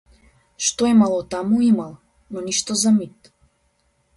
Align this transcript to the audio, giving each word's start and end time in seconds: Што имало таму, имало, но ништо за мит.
Што 0.67 0.87
имало 0.93 1.19
таму, 1.35 1.59
имало, 1.71 1.99
но 2.33 2.45
ништо 2.49 2.79
за 2.85 2.95
мит. 2.99 3.33